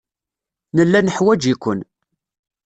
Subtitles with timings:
[0.75, 1.79] Nella neḥwaj-iken.